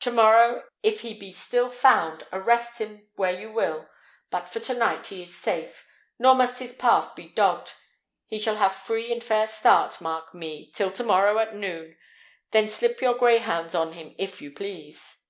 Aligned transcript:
To 0.00 0.10
morrow, 0.10 0.64
if 0.82 1.00
he 1.00 1.12
be 1.12 1.30
still 1.32 1.68
found, 1.68 2.22
arrest 2.32 2.78
him 2.78 3.10
where 3.16 3.38
you 3.38 3.52
will; 3.52 3.90
but 4.30 4.48
for 4.48 4.58
to 4.58 4.72
night 4.72 5.08
he 5.08 5.24
is 5.24 5.36
safe, 5.36 5.86
nor 6.18 6.34
must 6.34 6.60
his 6.60 6.72
path 6.72 7.14
be 7.14 7.28
dogged. 7.28 7.74
He 8.24 8.38
shall 8.38 8.56
have 8.56 8.72
free 8.72 9.12
and 9.12 9.22
fair 9.22 9.46
start, 9.48 10.00
mark 10.00 10.32
me, 10.34 10.70
till 10.74 10.90
tomorrow 10.90 11.38
at 11.38 11.54
noon; 11.54 11.98
then 12.52 12.70
slip 12.70 13.02
your 13.02 13.18
greyhounds 13.18 13.74
on 13.74 13.92
him, 13.92 14.14
if 14.18 14.40
you 14.40 14.50
please." 14.50 15.20